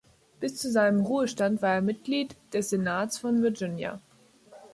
Bis 0.39 0.55
zu 0.57 0.71
seinem 0.71 1.01
Ruhestand 1.01 1.61
war 1.61 1.75
er 1.75 1.81
Mitglied 1.83 2.35
des 2.55 2.71
Senats 2.71 3.19
von 3.19 3.43
Virginia. 3.43 4.01